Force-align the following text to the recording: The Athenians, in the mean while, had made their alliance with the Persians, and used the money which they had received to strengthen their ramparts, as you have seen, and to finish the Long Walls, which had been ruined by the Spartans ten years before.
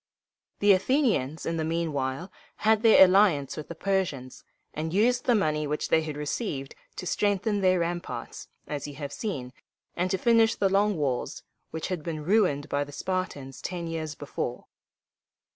The 0.61 0.71
Athenians, 0.73 1.45
in 1.45 1.57
the 1.57 1.63
mean 1.63 1.93
while, 1.93 2.31
had 2.65 2.81
made 2.81 2.81
their 2.95 3.05
alliance 3.05 3.55
with 3.55 3.67
the 3.67 3.75
Persians, 3.75 4.43
and 4.73 4.91
used 4.95 5.25
the 5.25 5.35
money 5.35 5.67
which 5.67 5.89
they 5.89 6.01
had 6.01 6.17
received 6.17 6.73
to 6.95 7.05
strengthen 7.05 7.61
their 7.61 7.81
ramparts, 7.81 8.47
as 8.65 8.87
you 8.87 8.95
have 8.95 9.13
seen, 9.13 9.53
and 9.95 10.09
to 10.09 10.17
finish 10.17 10.55
the 10.55 10.69
Long 10.69 10.97
Walls, 10.97 11.43
which 11.69 11.89
had 11.89 12.01
been 12.01 12.25
ruined 12.25 12.67
by 12.67 12.83
the 12.83 12.91
Spartans 12.91 13.61
ten 13.61 13.85
years 13.85 14.15
before. 14.15 14.65